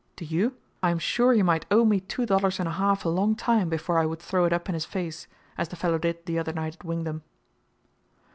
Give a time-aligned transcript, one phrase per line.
[0.15, 0.55] Do you?
[0.81, 3.69] I am sure he might owe me two dollars and a half a long time,
[3.69, 5.27] before I would throw it up in his face,
[5.59, 7.21] as the fellow did the other night at Wingdam."